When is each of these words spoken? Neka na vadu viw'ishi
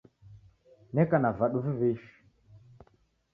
Neka 0.93 1.17
na 1.21 1.29
vadu 1.37 1.59
viw'ishi 1.65 2.11